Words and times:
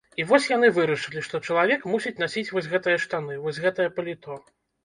І 0.21 0.23
вось 0.29 0.45
яны 0.51 0.69
вырашылі, 0.77 1.21
што 1.27 1.41
чалавек 1.51 1.85
мусіць 1.93 2.13
насіць 2.23 2.47
вось 2.57 2.71
гэтыя 2.75 2.97
штаны, 3.05 3.39
вось 3.45 3.63
гэтае 3.67 3.89
паліто. 4.01 4.41